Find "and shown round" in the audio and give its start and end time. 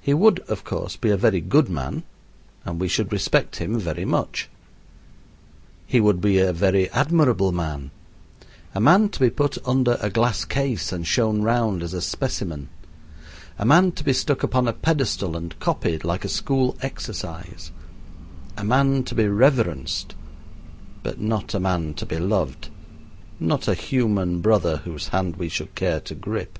10.90-11.82